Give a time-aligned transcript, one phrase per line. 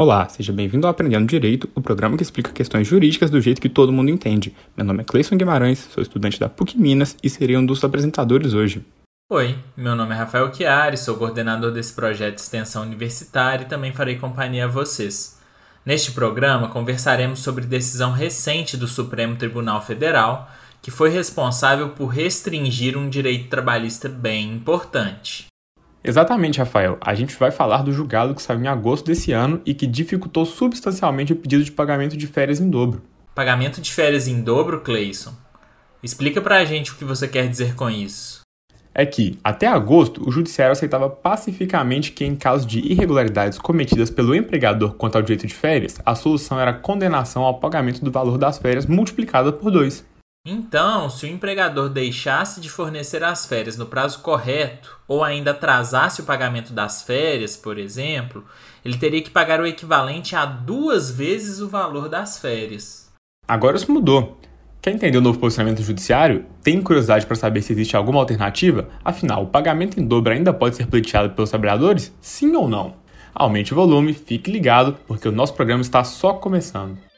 [0.00, 3.68] Olá, seja bem-vindo ao Aprendendo Direito, o programa que explica questões jurídicas do jeito que
[3.68, 4.56] todo mundo entende.
[4.74, 8.54] Meu nome é Cleison Guimarães, sou estudante da PUC Minas e serei um dos apresentadores
[8.54, 8.82] hoje.
[9.30, 13.92] Oi, meu nome é Rafael Chiari, sou coordenador desse projeto de extensão universitária e também
[13.92, 15.38] farei companhia a vocês.
[15.84, 22.96] Neste programa, conversaremos sobre decisão recente do Supremo Tribunal Federal, que foi responsável por restringir
[22.96, 25.49] um direito trabalhista bem importante.
[26.02, 26.96] Exatamente, Rafael.
[27.00, 30.46] A gente vai falar do julgado que saiu em agosto desse ano e que dificultou
[30.46, 33.02] substancialmente o pedido de pagamento de férias em dobro.
[33.34, 35.32] Pagamento de férias em dobro, Cleison?
[36.02, 38.40] Explica pra gente o que você quer dizer com isso.
[38.92, 44.34] É que, até agosto, o judiciário aceitava pacificamente que, em caso de irregularidades cometidas pelo
[44.34, 48.36] empregador quanto ao direito de férias, a solução era a condenação ao pagamento do valor
[48.36, 50.04] das férias multiplicada por dois.
[50.46, 56.22] Então, se o empregador deixasse de fornecer as férias no prazo correto ou ainda atrasasse
[56.22, 58.42] o pagamento das férias, por exemplo,
[58.82, 63.10] ele teria que pagar o equivalente a duas vezes o valor das férias.
[63.46, 64.40] Agora isso mudou.
[64.80, 66.46] Quer entender o novo posicionamento judiciário?
[66.62, 68.88] Tem curiosidade para saber se existe alguma alternativa?
[69.04, 72.16] Afinal, o pagamento em dobro ainda pode ser pleiteado pelos trabalhadores?
[72.18, 72.94] Sim ou não?
[73.34, 77.09] Aumente o volume, fique ligado, porque o nosso programa está só começando.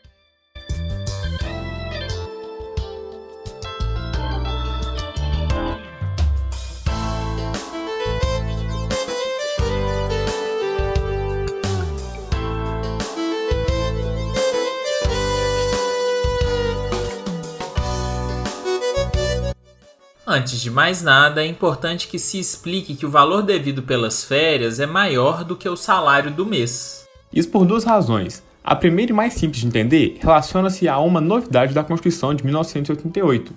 [20.35, 24.81] Antes de mais nada, é importante que se explique que o valor devido pelas férias
[24.81, 27.07] é maior do que o salário do mês.
[27.31, 28.43] Isso por duas razões.
[28.65, 33.53] A primeira e mais simples de entender relaciona-se a uma novidade da Constituição de 1988.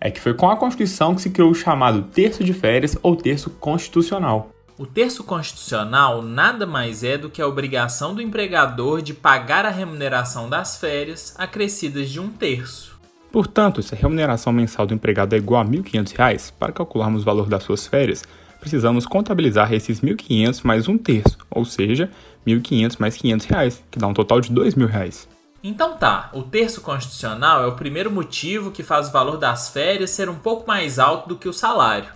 [0.00, 3.14] É que foi com a Constituição que se criou o chamado terço de férias ou
[3.14, 4.50] terço constitucional.
[4.76, 9.70] O terço constitucional nada mais é do que a obrigação do empregador de pagar a
[9.70, 12.95] remuneração das férias acrescidas de um terço.
[13.36, 17.24] Portanto, se a remuneração mensal do empregado é igual a R$ 1.500, para calcularmos o
[17.26, 18.24] valor das suas férias,
[18.58, 22.10] precisamos contabilizar esses R$ 1.500 mais um terço, ou seja,
[22.46, 25.28] R$ 1.500 mais 500 reais, que dá um total de 2.000 reais.
[25.62, 30.12] Então tá, o terço constitucional é o primeiro motivo que faz o valor das férias
[30.12, 32.08] ser um pouco mais alto do que o salário.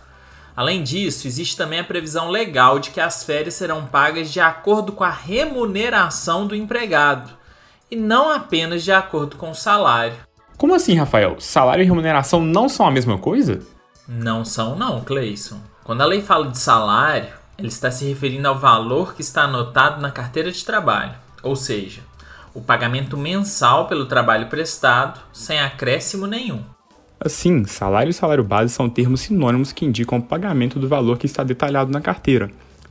[0.56, 4.92] Além disso, existe também a previsão legal de que as férias serão pagas de acordo
[4.92, 7.31] com a remuneração do empregado,
[7.91, 10.29] e não apenas de acordo com o salário.
[10.60, 11.37] Como assim, Rafael?
[11.38, 13.60] Salário e remuneração não são a mesma coisa?
[14.06, 15.56] Não são, não, Cleison.
[15.82, 20.03] Quando a lei fala de salário, ela está se referindo ao valor que está anotado
[20.03, 22.03] na carteira de trabalho, ou seja,
[22.53, 26.62] o pagamento mensal pelo trabalho prestado, sem acréscimo nenhum.
[27.19, 31.25] Assim, salário e salário base são termos sinônimos que indicam o pagamento do valor que
[31.25, 32.50] está detalhado na carteira.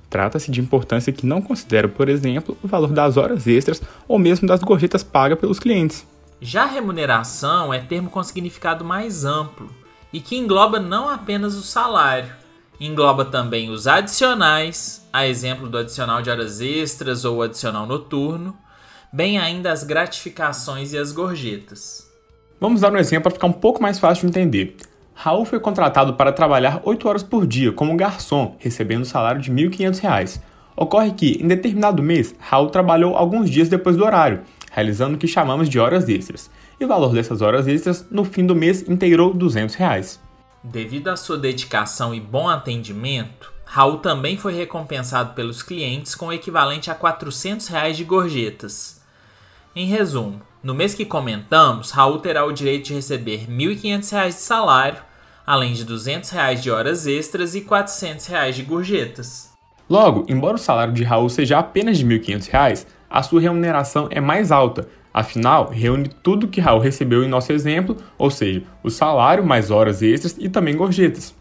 [0.09, 4.47] Trata-se de importância que não considera, por exemplo, o valor das horas extras ou mesmo
[4.47, 6.03] das gorjetas pagas pelos clientes.
[6.41, 9.69] Já remuneração é termo com significado mais amplo
[10.11, 12.31] e que engloba não apenas o salário,
[12.79, 18.57] engloba também os adicionais, a exemplo do adicional de horas extras ou adicional noturno,
[19.11, 22.09] bem ainda as gratificações e as gorjetas.
[22.57, 24.77] Vamos dar um exemplo para ficar um pouco mais fácil de entender.
[25.13, 29.51] Raul foi contratado para trabalhar 8 horas por dia como garçom, recebendo um salário de
[29.51, 30.39] R$ 1.500.
[30.77, 35.27] Ocorre que, em determinado mês, Raul trabalhou alguns dias depois do horário, realizando o que
[35.27, 36.49] chamamos de horas extras,
[36.79, 40.19] e o valor dessas horas extras no fim do mês integrou 200 reais.
[40.63, 46.33] Devido à sua dedicação e bom atendimento, Raul também foi recompensado pelos clientes com o
[46.33, 49.01] equivalente a 400 reais de gorjetas.
[49.75, 54.33] Em resumo, no mês que comentamos, Raul terá o direito de receber R$ 1.500 de
[54.33, 55.01] salário,
[55.45, 59.53] além de 200 reais de horas extras e 400 reais de gorjetas.
[59.89, 64.21] Logo, embora o salário de Raul seja apenas de R$ 1.500, a sua remuneração é
[64.21, 64.87] mais alta.
[65.13, 70.01] Afinal, reúne tudo que Raul recebeu em nosso exemplo, ou seja, o salário mais horas
[70.01, 71.35] extras e também gorjetas.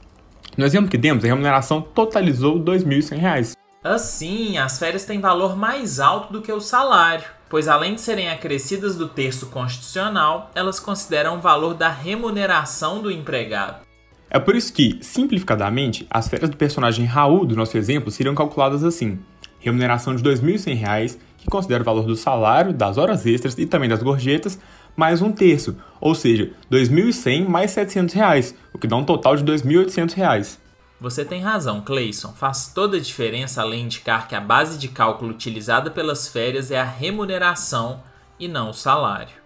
[0.57, 3.53] No exemplo que demos, a remuneração totalizou R$ 2.100.
[3.85, 8.29] Assim, as férias têm valor mais alto do que o salário, pois além de serem
[8.29, 13.87] acrescidas do texto constitucional, elas consideram o valor da remuneração do empregado.
[14.31, 18.85] É por isso que, simplificadamente, as férias do personagem Raul do nosso exemplo seriam calculadas
[18.85, 19.19] assim:
[19.61, 23.89] remuneração de R$ 2.100 que considera o valor do salário, das horas extras e também
[23.89, 24.59] das gorjetas,
[24.95, 29.45] mais um terço, ou seja, 2.100 mais 700 reais, o que dá um total de
[29.45, 30.61] 2.800 reais.
[31.01, 32.33] Você tem razão, Clayson.
[32.33, 36.81] Faz toda a diferença além indicar que a base de cálculo utilizada pelas férias é
[36.81, 38.03] a remuneração
[38.39, 39.37] e não o salário.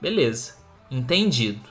[0.00, 0.54] Beleza,
[0.88, 1.68] entendido.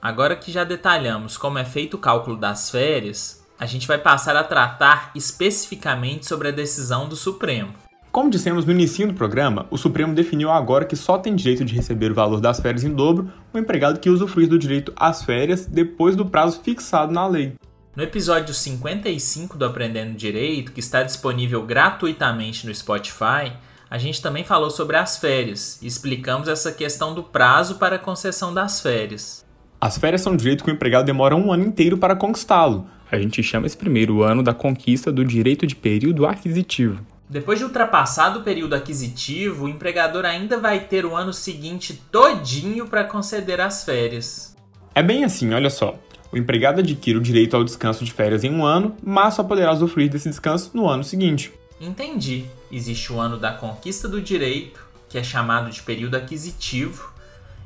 [0.00, 4.36] Agora que já detalhamos como é feito o cálculo das férias, a gente vai passar
[4.36, 7.83] a tratar especificamente sobre a decisão do Supremo.
[8.14, 11.74] Como dissemos no início do programa, o Supremo definiu agora que só tem direito de
[11.74, 15.66] receber o valor das férias em dobro o empregado que usufruir do direito às férias
[15.66, 17.54] depois do prazo fixado na lei.
[17.96, 23.52] No episódio 55 do Aprendendo Direito, que está disponível gratuitamente no Spotify,
[23.90, 27.98] a gente também falou sobre as férias e explicamos essa questão do prazo para a
[27.98, 29.44] concessão das férias.
[29.80, 32.86] As férias são um direito que o empregado demora um ano inteiro para conquistá-lo.
[33.10, 37.04] A gente chama esse primeiro ano da conquista do direito de período aquisitivo.
[37.28, 42.86] Depois de ultrapassado o período aquisitivo, o empregador ainda vai ter o ano seguinte todinho
[42.86, 44.54] para conceder as férias.
[44.94, 45.98] É bem assim, olha só.
[46.30, 49.72] O empregado adquire o direito ao descanso de férias em um ano, mas só poderá
[49.72, 51.52] usufruir desse descanso no ano seguinte.
[51.80, 52.44] Entendi.
[52.70, 57.12] Existe o ano da conquista do direito, que é chamado de período aquisitivo,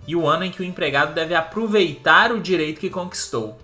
[0.06, 3.58] e o ano em que o empregado deve aproveitar o direito que conquistou.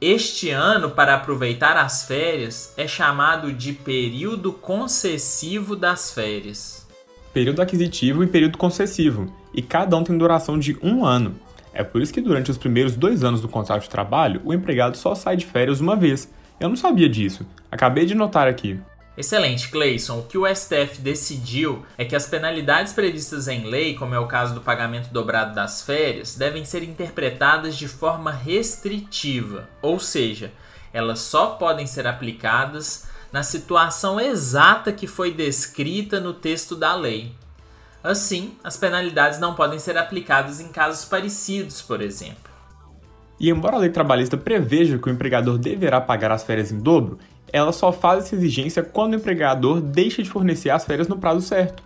[0.00, 6.86] Este ano, para aproveitar as férias, é chamado de período concessivo das férias.
[7.32, 11.34] Período aquisitivo e período concessivo, e cada um tem duração de um ano.
[11.74, 14.96] É por isso que durante os primeiros dois anos do contrato de trabalho, o empregado
[14.96, 16.32] só sai de férias uma vez.
[16.60, 18.78] Eu não sabia disso, acabei de notar aqui.
[19.18, 20.20] Excelente, Cleison.
[20.20, 24.28] O que o STF decidiu é que as penalidades previstas em lei, como é o
[24.28, 30.52] caso do pagamento dobrado das férias, devem ser interpretadas de forma restritiva, ou seja,
[30.92, 37.32] elas só podem ser aplicadas na situação exata que foi descrita no texto da lei.
[38.04, 42.52] Assim, as penalidades não podem ser aplicadas em casos parecidos, por exemplo.
[43.40, 47.18] E embora a lei trabalhista preveja que o empregador deverá pagar as férias em dobro,
[47.52, 51.40] ela só faz essa exigência quando o empregador deixa de fornecer as férias no prazo
[51.40, 51.82] certo.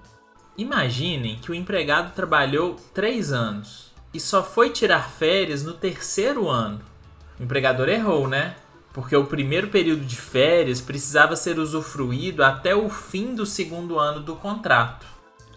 [0.57, 6.81] Imaginem que o empregado trabalhou três anos e só foi tirar férias no terceiro ano.
[7.41, 8.55] O empregador errou, né?
[8.93, 14.21] Porque o primeiro período de férias precisava ser usufruído até o fim do segundo ano
[14.21, 15.07] do contrato.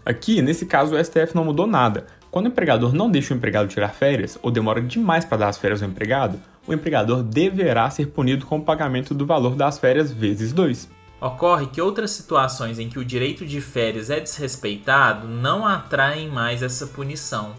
[0.04, 2.06] Aqui, nesse caso, o STF não mudou nada.
[2.30, 5.58] Quando o empregador não deixa o empregado tirar férias ou demora demais para dar as
[5.58, 10.12] férias ao empregado, o empregador deverá ser punido com o pagamento do valor das férias
[10.12, 10.88] vezes 2.
[11.20, 16.62] Ocorre que outras situações em que o direito de férias é desrespeitado não atraem mais
[16.62, 17.54] essa punição.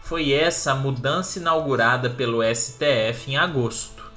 [0.00, 4.08] Foi essa a mudança inaugurada pelo STF em agosto.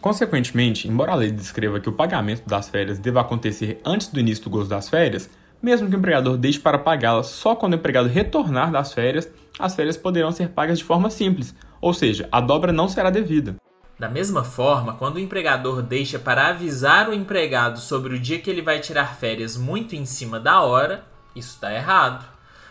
[0.00, 4.44] Consequentemente, embora a lei descreva que o pagamento das férias deva acontecer antes do início
[4.44, 5.28] do gozo das férias,
[5.62, 9.76] mesmo que o empregador deixe para pagá-las só quando o empregado retornar das férias, as
[9.76, 13.56] férias poderão ser pagas de forma simples, ou seja, a dobra não será devida.
[13.98, 18.50] Da mesma forma, quando o empregador deixa para avisar o empregado sobre o dia que
[18.50, 21.04] ele vai tirar férias muito em cima da hora,
[21.36, 22.24] isso está errado.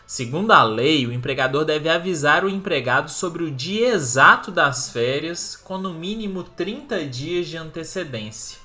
[0.05, 5.55] Segundo a lei, o empregador deve avisar o empregado sobre o dia exato das férias
[5.55, 8.59] com no mínimo 30 dias de antecedência.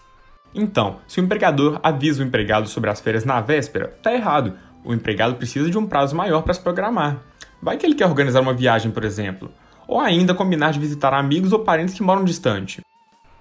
[0.53, 4.55] Então, se o empregador avisa o empregado sobre as férias na véspera, está errado.
[4.83, 7.19] O empregado precisa de um prazo maior para se programar.
[7.63, 9.53] Vai que ele quer organizar uma viagem, por exemplo
[9.87, 12.81] ou ainda combinar de visitar amigos ou parentes que moram distante.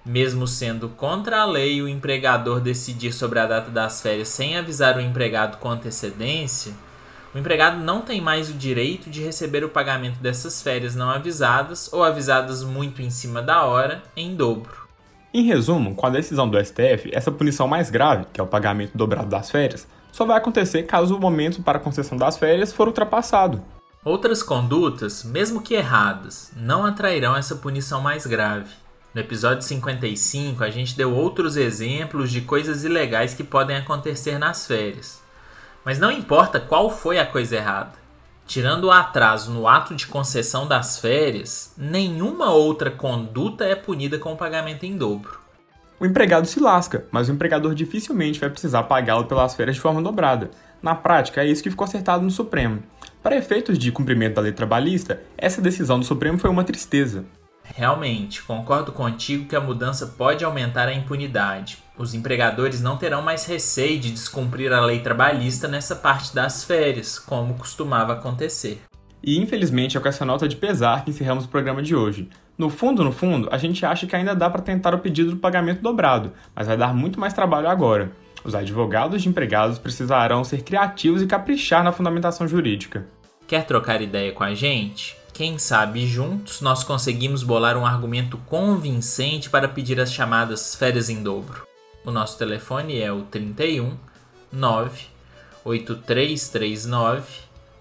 [0.04, 4.96] Mesmo sendo contra a lei o empregador decidir sobre a data das férias sem avisar
[4.96, 6.72] o empregado com antecedência,
[7.34, 11.92] o empregado não tem mais o direito de receber o pagamento dessas férias não avisadas
[11.92, 14.86] ou avisadas muito em cima da hora em dobro.
[15.34, 18.96] Em resumo, com a decisão do STF, essa punição mais grave, que é o pagamento
[18.96, 22.86] dobrado das férias, só vai acontecer caso o momento para a concessão das férias for
[22.86, 23.60] ultrapassado.
[24.06, 28.70] Outras condutas, mesmo que erradas, não atrairão essa punição mais grave.
[29.12, 34.64] No episódio 55, a gente deu outros exemplos de coisas ilegais que podem acontecer nas
[34.64, 35.20] férias.
[35.84, 37.94] Mas não importa qual foi a coisa errada.
[38.46, 44.36] Tirando o atraso no ato de concessão das férias, nenhuma outra conduta é punida com
[44.36, 45.40] pagamento em dobro.
[45.98, 50.00] O empregado se lasca, mas o empregador dificilmente vai precisar pagá-lo pelas férias de forma
[50.00, 50.52] dobrada.
[50.82, 52.82] Na prática, é isso que ficou acertado no Supremo.
[53.22, 57.24] Para efeitos de cumprimento da lei trabalhista, essa decisão do Supremo foi uma tristeza.
[57.74, 61.78] Realmente, concordo contigo que a mudança pode aumentar a impunidade.
[61.98, 67.18] Os empregadores não terão mais receio de descumprir a lei trabalhista nessa parte das férias,
[67.18, 68.80] como costumava acontecer.
[69.22, 72.28] E infelizmente é com essa nota de pesar que encerramos o programa de hoje.
[72.56, 75.36] No fundo, no fundo, a gente acha que ainda dá para tentar o pedido do
[75.36, 78.12] pagamento dobrado, mas vai dar muito mais trabalho agora.
[78.46, 83.04] Os advogados de empregados precisarão ser criativos e caprichar na fundamentação jurídica.
[83.44, 85.16] Quer trocar ideia com a gente?
[85.34, 91.24] Quem sabe juntos nós conseguimos bolar um argumento convincente para pedir as chamadas férias em
[91.24, 91.66] dobro.
[92.04, 93.96] O nosso telefone é o 31
[94.52, 95.06] 9
[95.64, 97.24] 8339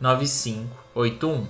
[0.01, 1.47] 9581.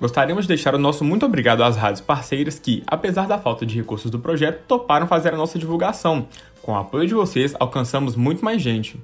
[0.00, 3.76] Gostaríamos de deixar o nosso muito obrigado às rádios parceiras que, apesar da falta de
[3.76, 6.26] recursos do projeto, toparam fazer a nossa divulgação.
[6.62, 8.98] Com o apoio de vocês, alcançamos muito mais gente.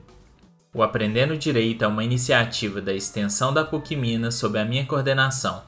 [0.72, 5.62] O Aprendendo Direito é uma iniciativa da extensão da PUC Minas sob a minha coordenação.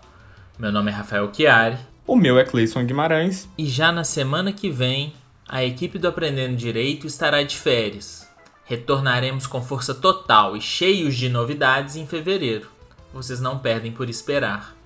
[0.59, 1.77] Meu nome é Rafael Chiari.
[2.07, 3.47] O meu é Cleison Guimarães.
[3.59, 5.13] E já na semana que vem,
[5.47, 8.27] a equipe do Aprendendo Direito estará de férias.
[8.65, 12.69] Retornaremos com força total e cheios de novidades em fevereiro.
[13.13, 14.78] Vocês não perdem por esperar.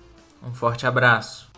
[0.45, 1.52] Um forte abraço.